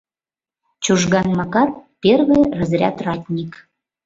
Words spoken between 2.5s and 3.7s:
разряд ратник.